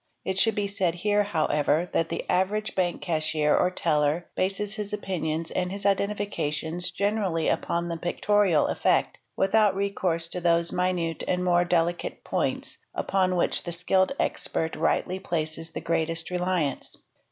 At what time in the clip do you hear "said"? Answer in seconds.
0.67-0.95